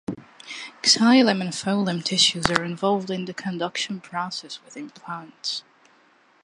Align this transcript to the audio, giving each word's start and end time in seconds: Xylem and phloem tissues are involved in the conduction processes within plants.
Xylem 0.81 1.41
and 1.41 1.51
phloem 1.53 2.03
tissues 2.03 2.47
are 2.49 2.63
involved 2.63 3.11
in 3.11 3.25
the 3.25 3.35
conduction 3.35 3.99
processes 4.01 4.59
within 4.65 4.89
plants. 4.89 5.61